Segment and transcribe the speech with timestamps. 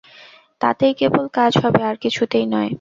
[0.61, 2.69] তাতেই কেবল কাজ হবে, আর কিছুতেই নয়।